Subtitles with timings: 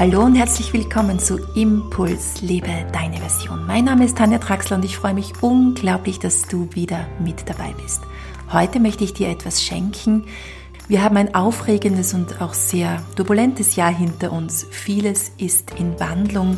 [0.00, 3.66] Hallo und herzlich willkommen zu Impuls, lebe deine Version.
[3.66, 7.74] Mein Name ist Tanja Traxler und ich freue mich unglaublich, dass du wieder mit dabei
[7.82, 8.00] bist.
[8.50, 10.24] Heute möchte ich dir etwas schenken.
[10.88, 14.66] Wir haben ein aufregendes und auch sehr turbulentes Jahr hinter uns.
[14.70, 16.56] Vieles ist in Wandlung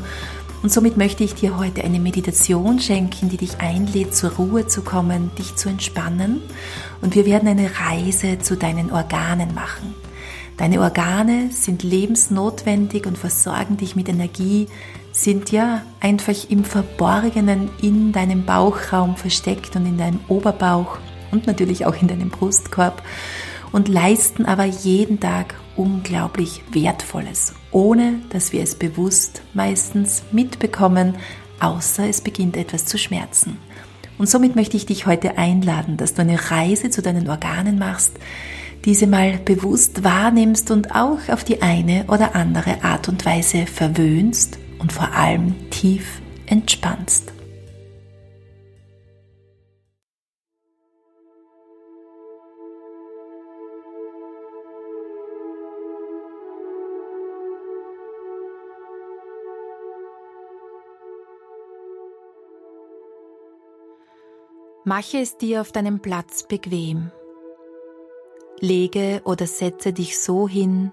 [0.63, 4.83] und somit möchte ich dir heute eine Meditation schenken, die dich einlädt, zur Ruhe zu
[4.83, 6.43] kommen, dich zu entspannen.
[7.01, 9.97] Und wir werden eine Reise zu deinen Organen machen.
[10.57, 14.69] Deine Organe sind lebensnotwendig und versorgen dich mit Energie,
[15.13, 20.99] sind ja einfach im Verborgenen in deinem Bauchraum versteckt und in deinem Oberbauch
[21.31, 23.03] und natürlich auch in deinem Brustkorb
[23.73, 31.17] und leisten aber jeden Tag unglaublich Wertvolles, ohne dass wir es bewusst meistens mitbekommen,
[31.61, 33.57] außer es beginnt etwas zu schmerzen.
[34.19, 38.19] Und somit möchte ich dich heute einladen, dass du eine Reise zu deinen Organen machst,
[38.85, 44.59] diese mal bewusst wahrnimmst und auch auf die eine oder andere Art und Weise verwöhnst
[44.79, 47.33] und vor allem tief entspannst.
[64.85, 67.13] Mache es dir auf deinem Platz bequem
[68.63, 70.93] lege oder setze dich so hin,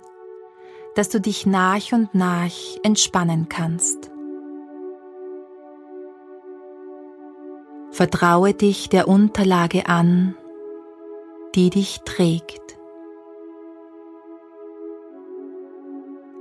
[0.95, 2.51] dass du dich nach und nach
[2.83, 4.11] entspannen kannst.
[7.91, 10.35] Vertraue dich der Unterlage an,
[11.55, 12.77] die dich trägt.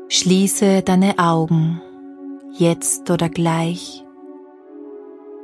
[0.09, 1.83] Schließe deine Augen,
[2.53, 4.05] jetzt oder gleich,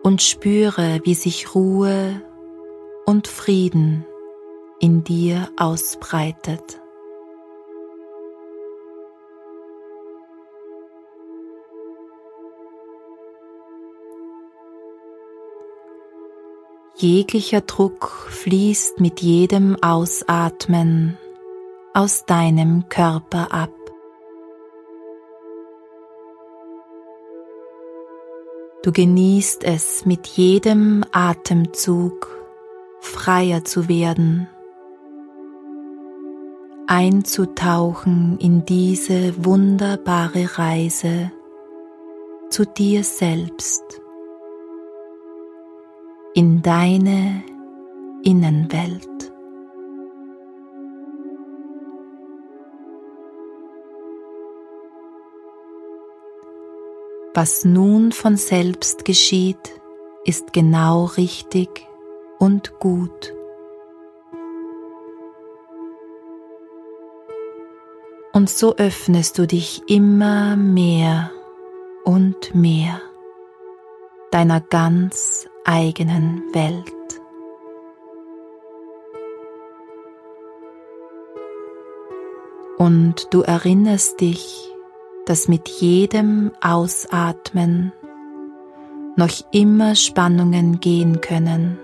[0.03, 2.23] und spüre, wie sich Ruhe
[3.07, 4.07] und Frieden
[4.81, 6.81] in dir ausbreitet.
[16.97, 21.19] Jeglicher Druck fließt mit jedem Ausatmen
[21.93, 23.73] aus deinem Körper ab.
[28.85, 32.29] Du genießt es mit jedem Atemzug
[33.01, 34.49] freier zu werden
[36.87, 41.33] einzutauchen in diese wunderbare Reise
[42.51, 43.83] zu dir selbst,
[46.35, 47.43] in deine
[48.23, 49.09] Innenwelt.
[57.35, 59.81] Was nun von selbst geschieht,
[60.25, 61.87] ist genau richtig
[62.39, 63.35] und gut.
[68.35, 71.31] Und so öffnest du dich immer mehr
[72.05, 73.01] und mehr
[74.33, 76.93] deiner ganz eigenen Welt.
[82.77, 84.69] Und du erinnerst dich,
[85.27, 87.93] dass mit jedem Ausatmen
[89.15, 91.79] noch immer Spannungen gehen können.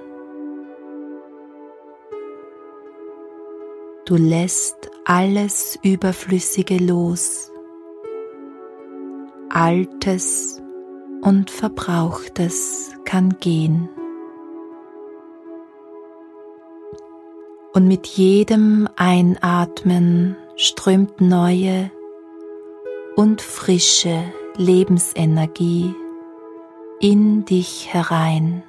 [4.04, 7.50] Du lässt alles Überflüssige los,
[9.48, 10.62] Altes
[11.22, 13.88] und Verbrauchtes kann gehen.
[17.72, 21.90] Und mit jedem Einatmen strömt neue
[23.16, 24.24] und frische
[24.56, 25.94] Lebensenergie
[27.00, 28.62] in dich herein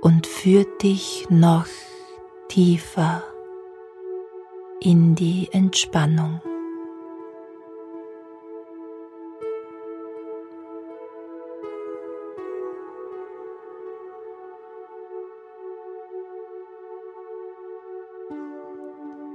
[0.00, 1.66] und führt dich noch
[2.48, 3.22] tiefer
[4.80, 6.40] in die Entspannung.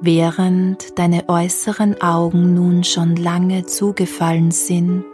[0.06, 5.06] Während deine äußeren Augen nun schon lange zugefallen sind,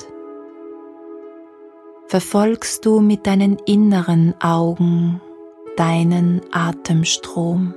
[2.08, 5.22] verfolgst du mit deinen inneren Augen
[5.78, 7.76] deinen Atemstrom.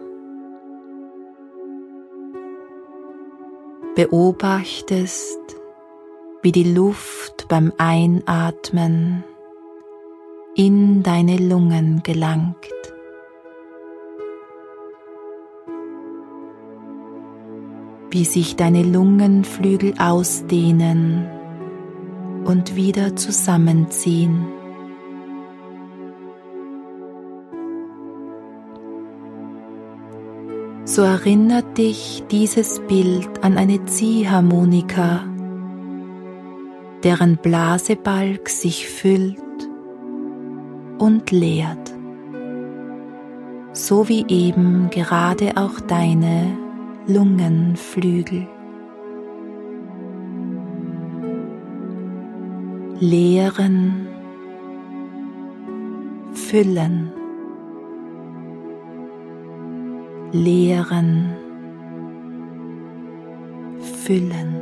[3.94, 5.38] Beobachtest,
[6.42, 9.24] wie die Luft beim Einatmen
[10.54, 12.56] in deine Lungen gelangt.
[18.10, 21.26] Wie sich deine Lungenflügel ausdehnen
[22.44, 24.61] und wieder zusammenziehen.
[30.84, 35.24] So erinnert dich dieses Bild an eine Ziehharmonika,
[37.04, 39.38] deren Blasebalg sich füllt
[40.98, 41.92] und leert,
[43.72, 46.56] so wie eben gerade auch deine
[47.06, 48.48] Lungenflügel.
[52.98, 54.06] Leeren,
[56.32, 57.12] füllen,
[60.32, 61.36] leeren,
[64.04, 64.56] füllen.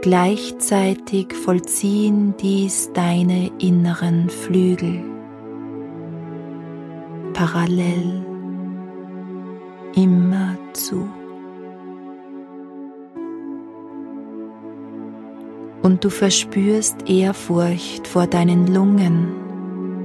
[0.00, 5.04] Gleichzeitig vollziehen dies deine inneren Flügel
[7.32, 8.24] parallel
[9.94, 11.08] immer zu.
[15.82, 19.42] Und du verspürst Ehrfurcht vor deinen Lungen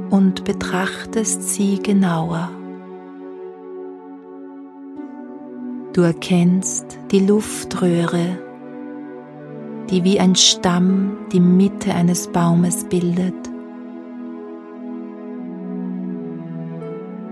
[0.09, 2.49] und betrachtest sie genauer.
[5.93, 8.37] Du erkennst die Luftröhre,
[9.89, 13.33] die wie ein Stamm die Mitte eines Baumes bildet.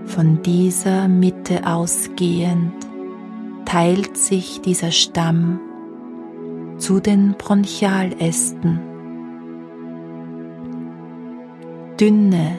[0.06, 2.72] Von dieser Mitte ausgehend
[3.66, 5.60] teilt sich dieser Stamm
[6.78, 8.80] zu den Bronchialästen.
[12.00, 12.58] Dünne,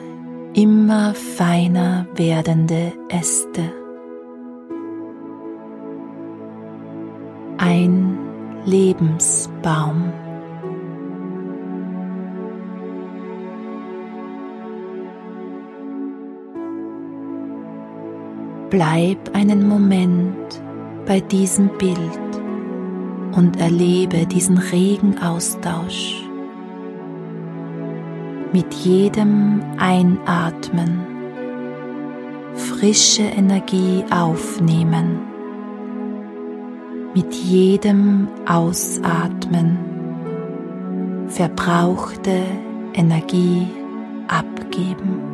[0.54, 3.72] immer feiner werdende Äste.
[7.58, 8.18] Ein
[8.64, 10.12] Lebensbaum.
[18.70, 20.62] Bleib einen Moment
[21.06, 21.98] bei diesem Bild
[23.32, 26.27] und erlebe diesen regen Austausch.
[28.52, 31.06] Mit jedem Einatmen
[32.54, 35.20] frische Energie aufnehmen.
[37.14, 39.78] Mit jedem Ausatmen
[41.28, 42.42] verbrauchte
[42.94, 43.66] Energie
[44.28, 45.27] abgeben.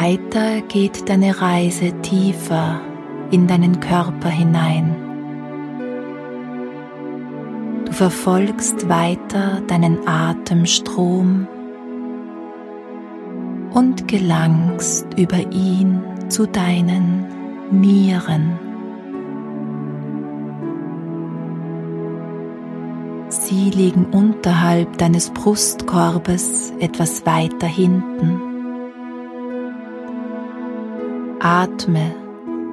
[0.00, 2.80] Weiter geht deine Reise tiefer
[3.32, 4.94] in deinen Körper hinein.
[7.84, 11.48] Du verfolgst weiter deinen Atemstrom
[13.72, 17.26] und gelangst über ihn zu deinen
[17.72, 18.56] Nieren.
[23.30, 28.47] Sie liegen unterhalb deines Brustkorbes etwas weiter hinten.
[31.40, 32.14] Atme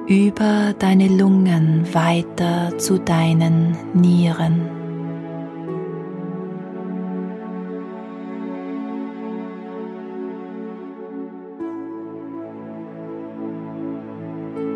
[0.08, 4.68] über deine Lungen weiter zu deinen Nieren.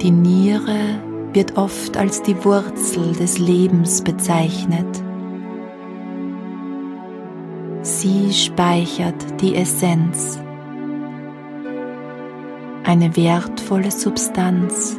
[0.00, 1.00] Die Niere
[1.32, 4.86] wird oft als die Wurzel des Lebens bezeichnet.
[7.82, 10.38] Sie speichert die Essenz
[12.90, 14.98] eine wertvolle Substanz,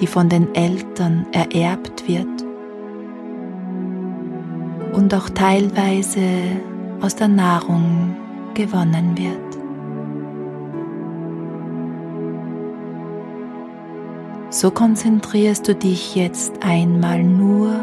[0.00, 2.44] die von den Eltern ererbt wird
[4.92, 6.20] und auch teilweise
[7.00, 8.14] aus der Nahrung
[8.52, 9.40] gewonnen wird.
[14.50, 17.82] So konzentrierst du dich jetzt einmal nur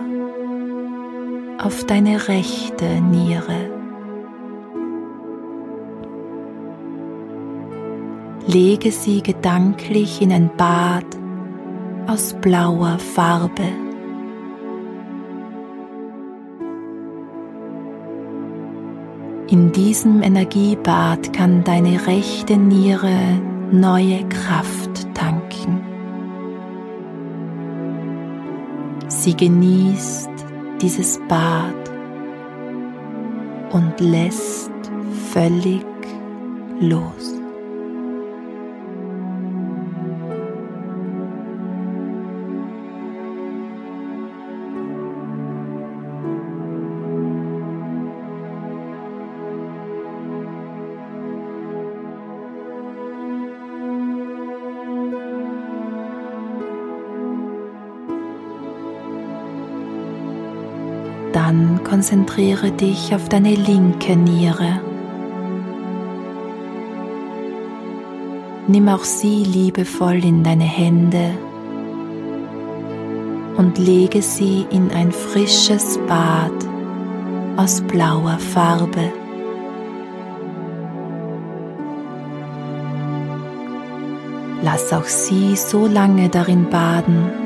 [1.57, 3.72] auf deine rechte Niere.
[8.47, 11.05] Lege sie gedanklich in ein Bad
[12.07, 13.63] aus blauer Farbe.
[19.50, 23.39] In diesem Energiebad kann deine rechte Niere
[23.71, 25.81] neue Kraft tanken.
[29.07, 30.29] Sie genießt
[30.81, 31.91] dieses Bad
[33.71, 34.71] und lässt
[35.31, 35.85] völlig
[36.79, 37.32] los.
[61.33, 64.79] Dann konzentriere dich auf deine linke Niere.
[68.67, 71.31] Nimm auch sie liebevoll in deine Hände
[73.57, 76.53] und lege sie in ein frisches Bad
[77.57, 79.11] aus blauer Farbe.
[84.61, 87.42] Lass auch sie so lange darin baden,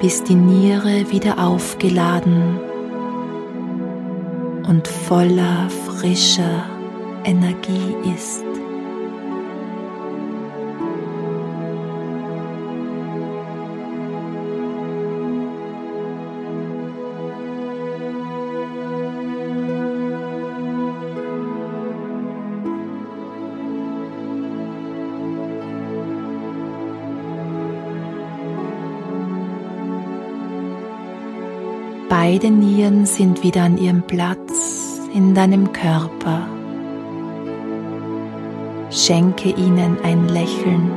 [0.00, 2.60] bis die Niere wieder aufgeladen
[4.66, 6.64] und voller frischer
[7.24, 8.45] Energie ist.
[32.28, 36.48] Beide Nieren sind wieder an ihrem Platz in deinem Körper.
[38.90, 40.90] Schenke ihnen ein Lächeln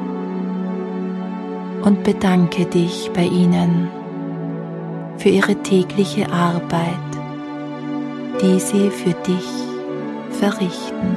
[1.84, 3.90] und bedanke dich bei ihnen
[5.18, 6.96] für ihre tägliche Arbeit,
[8.42, 9.48] die sie für dich
[10.32, 11.16] verrichten.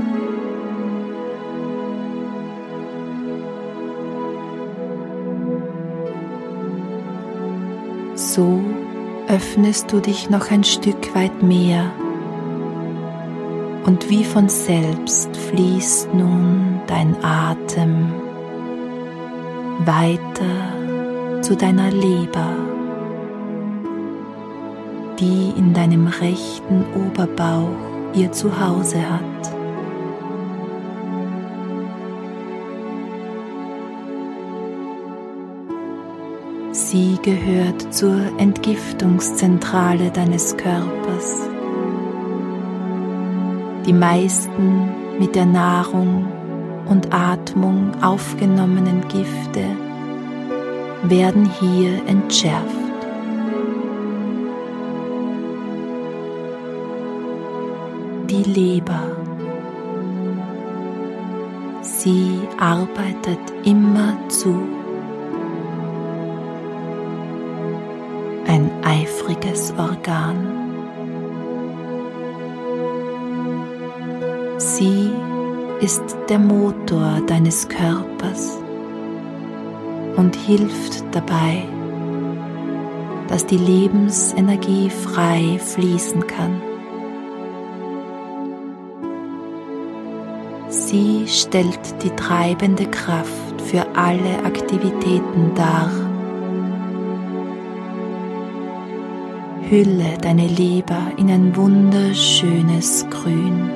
[8.14, 8.60] So
[9.28, 11.90] öffnest du dich noch ein Stück weit mehr
[13.84, 18.12] und wie von selbst fließt nun dein Atem
[19.84, 22.54] weiter zu deiner Leber,
[25.18, 29.61] die in deinem rechten Oberbauch ihr Zuhause hat.
[36.92, 41.40] Sie gehört zur Entgiftungszentrale deines Körpers.
[43.86, 46.30] Die meisten mit der Nahrung
[46.84, 49.64] und Atmung aufgenommenen Gifte
[51.04, 52.66] werden hier entschärft.
[58.28, 59.16] Die Leber.
[61.80, 64.81] Sie arbeitet immer zu.
[69.28, 70.48] Ein eifriges Organ.
[74.58, 75.10] Sie
[75.80, 78.58] ist der Motor deines Körpers
[80.16, 81.64] und hilft dabei,
[83.28, 86.60] dass die Lebensenergie frei fließen kann.
[90.68, 96.01] Sie stellt die treibende Kraft für alle Aktivitäten dar
[99.72, 103.70] Hülle deine Leber in ein wunderschönes Grün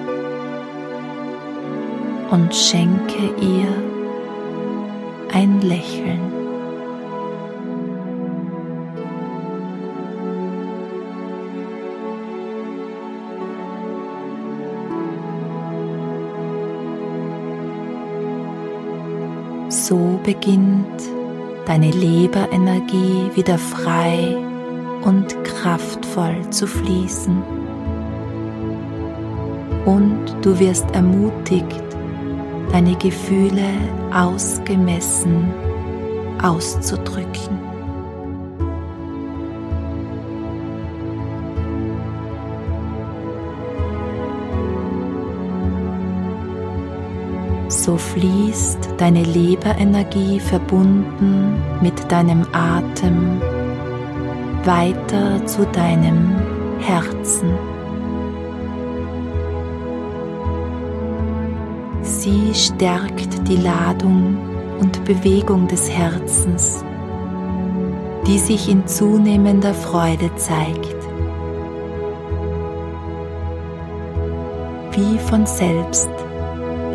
[2.31, 3.73] und schenke ihr
[5.33, 6.21] ein Lächeln.
[19.71, 21.00] So beginnt
[21.65, 24.46] deine Leberenergie wieder frei
[25.06, 27.40] und kraftvoll zu fließen.
[29.86, 31.84] Und du wirst ermutigt,
[32.72, 33.68] deine Gefühle
[34.12, 35.48] ausgemessen
[36.42, 37.60] auszudrücken.
[47.68, 53.40] So fließt deine Leberenergie verbunden mit deinem Atem
[54.66, 56.35] weiter zu deinem
[56.80, 57.52] Herzen.
[62.02, 64.37] Sie stärkt die Ladung
[64.80, 66.85] und Bewegung des Herzens,
[68.26, 70.96] die sich in zunehmender Freude zeigt.
[74.92, 76.11] Wie von selbst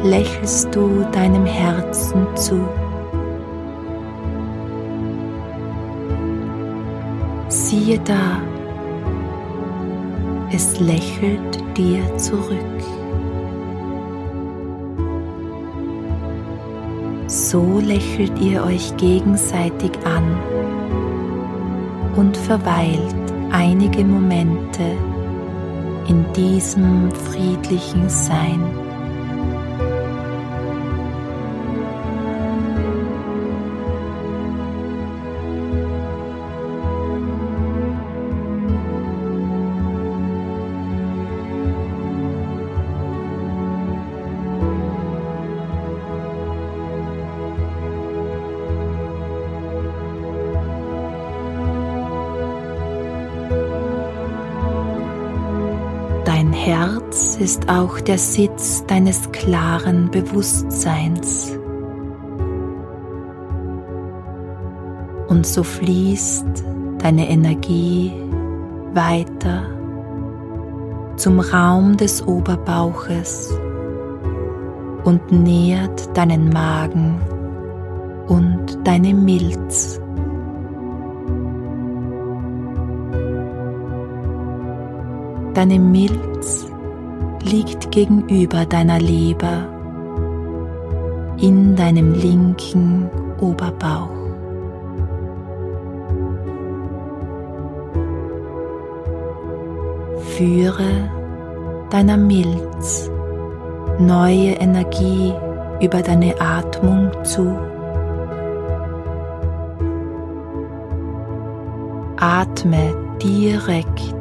[0.04, 2.68] lächelst du deinem Herzen zu.
[7.72, 8.42] Siehe da,
[10.52, 12.58] es lächelt dir zurück.
[17.28, 20.38] So lächelt ihr euch gegenseitig an
[22.18, 23.16] und verweilt
[23.52, 24.84] einige Momente
[26.10, 28.91] in diesem friedlichen Sein.
[56.64, 61.58] Herz ist auch der Sitz deines klaren Bewusstseins.
[65.28, 66.64] Und so fließt
[67.00, 68.14] deine Energie
[68.94, 69.72] weiter
[71.16, 73.52] zum Raum des Oberbauches
[75.04, 77.20] und nährt deinen Magen
[78.28, 80.01] und deine Milz.
[85.54, 86.66] Deine Milz
[87.44, 89.68] liegt gegenüber deiner Leber
[91.42, 93.10] in deinem linken
[93.42, 94.10] Oberbauch.
[100.38, 101.10] Führe
[101.90, 103.12] deiner Milz
[104.00, 105.34] neue Energie
[105.82, 107.58] über deine Atmung zu.
[112.18, 114.21] Atme direkt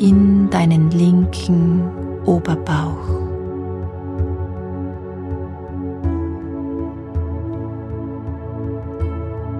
[0.00, 1.82] in deinen linken
[2.24, 3.20] Oberbauch.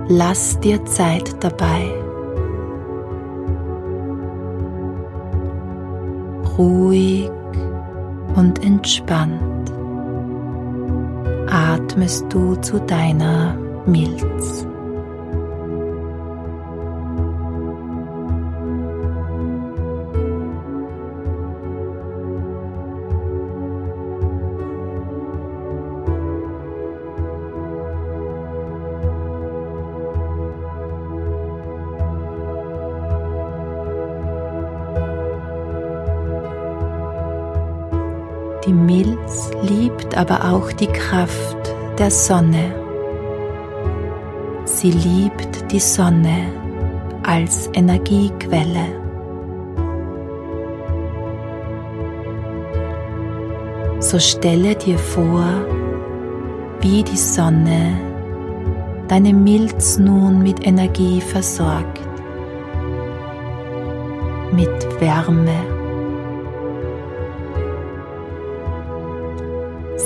[0.08, 1.92] Lass dir Zeit dabei.
[6.58, 7.30] Ruhig
[8.34, 9.72] und entspannt
[11.48, 13.56] atmest du zu deiner
[13.86, 14.66] Milz.
[40.20, 42.74] Aber auch die Kraft der Sonne.
[44.66, 46.52] Sie liebt die Sonne
[47.22, 48.86] als Energiequelle.
[54.00, 55.46] So stelle dir vor,
[56.82, 57.98] wie die Sonne
[59.08, 61.98] deine Milz nun mit Energie versorgt,
[64.52, 65.69] mit Wärme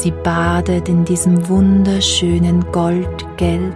[0.05, 3.75] Sie badet in diesem wunderschönen Goldgelb,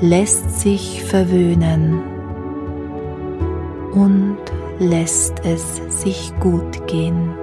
[0.00, 2.02] lässt sich verwöhnen
[3.92, 4.38] und
[4.80, 7.39] lässt es sich gut gehen.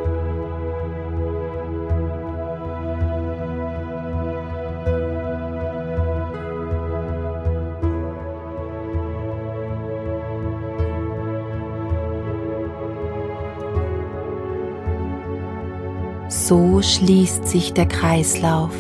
[16.48, 18.72] So schließt sich der Kreislauf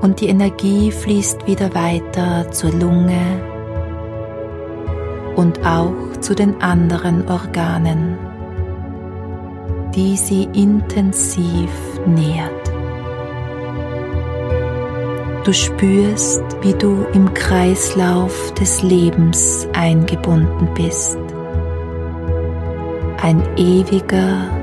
[0.00, 3.20] und die Energie fließt wieder weiter zur Lunge
[5.36, 8.16] und auch zu den anderen Organen,
[9.94, 11.68] die sie intensiv
[12.06, 12.72] nährt.
[15.44, 21.18] Du spürst, wie du im Kreislauf des Lebens eingebunden bist.
[23.20, 24.57] Ein ewiger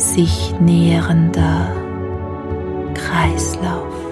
[0.00, 1.70] sich nähernder
[2.94, 4.09] Kreislauf.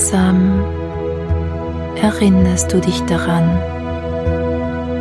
[0.00, 0.64] Langsam
[2.00, 3.50] erinnerst du dich daran,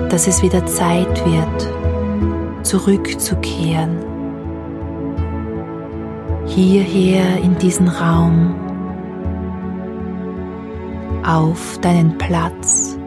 [0.09, 3.95] dass es wieder Zeit wird, zurückzukehren.
[6.47, 8.53] Hierher in diesen Raum,
[11.25, 12.97] auf deinen Platz.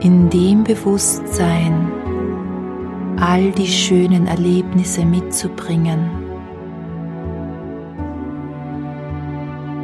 [0.00, 1.88] In dem Bewusstsein,
[3.20, 6.25] all die schönen Erlebnisse mitzubringen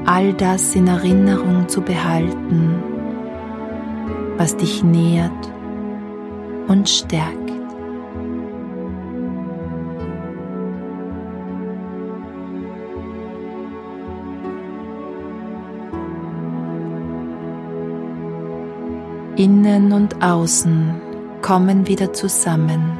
[0.06, 2.82] all das in Erinnerung zu behalten,
[4.36, 5.52] was dich nährt
[6.68, 7.42] und stärkt.
[19.36, 21.00] Innen und außen
[21.40, 22.98] kommen wieder zusammen.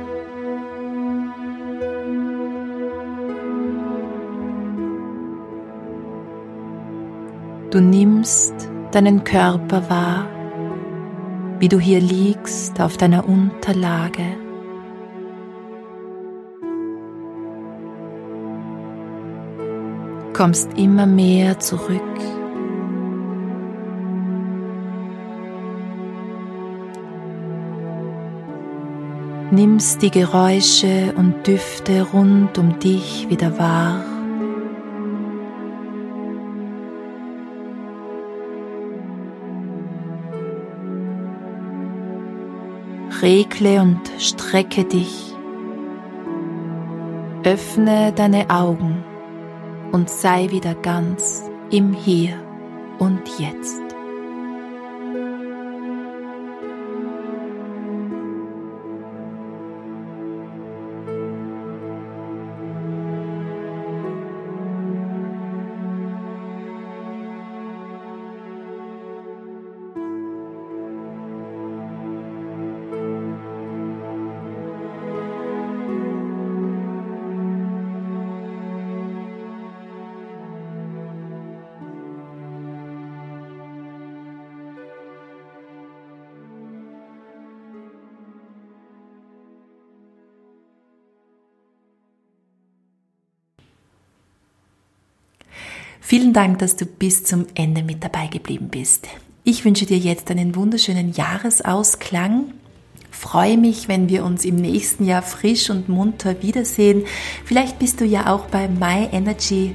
[7.73, 8.53] Du nimmst
[8.91, 10.29] deinen Körper wahr,
[11.59, 14.37] wie du hier liegst auf deiner Unterlage.
[20.35, 22.03] Kommst immer mehr zurück.
[29.51, 34.12] Nimmst die Geräusche und Düfte rund um dich wieder wahr.
[43.23, 45.33] Regle und strecke dich.
[47.45, 49.05] Öffne deine Augen
[49.93, 52.35] und sei wieder ganz im Hier
[52.99, 53.82] und Jetzt.
[96.13, 99.09] Vielen Dank, dass du bis zum Ende mit dabei geblieben bist.
[99.45, 102.53] Ich wünsche dir jetzt einen wunderschönen Jahresausklang.
[103.11, 107.05] Freue mich, wenn wir uns im nächsten Jahr frisch und munter wiedersehen.
[107.47, 109.75] Vielleicht bist du ja auch bei My Energy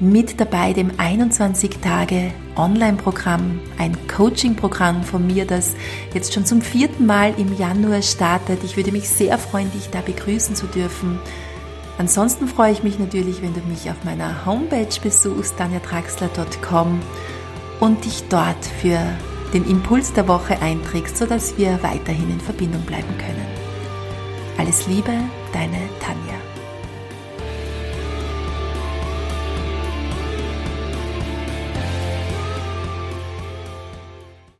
[0.00, 5.74] mit dabei, dem 21 Tage Online-Programm, ein Coaching-Programm von mir, das
[6.14, 8.64] jetzt schon zum vierten Mal im Januar startet.
[8.64, 11.18] Ich würde mich sehr freuen, dich da begrüßen zu dürfen.
[11.98, 17.00] Ansonsten freue ich mich natürlich, wenn du mich auf meiner Homepage besuchst, danjatraxler.com
[17.80, 18.98] und dich dort für
[19.52, 23.46] den Impuls der Woche einträgst, sodass wir weiterhin in Verbindung bleiben können.
[24.58, 25.12] Alles Liebe,
[25.52, 26.43] deine Tanja.